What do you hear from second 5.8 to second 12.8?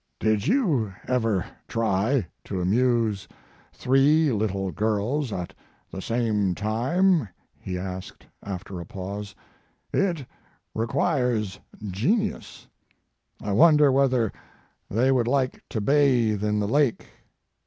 the same time? he asked, after a pause; it requires genius.